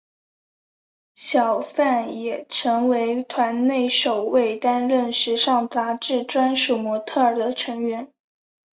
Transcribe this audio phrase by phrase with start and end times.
[1.13, 8.11] 小坂也成为团内首位担任时尚杂志专属模特儿的成员。